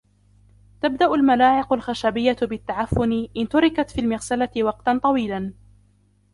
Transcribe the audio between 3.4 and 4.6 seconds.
تُرِكتْ في المغسلة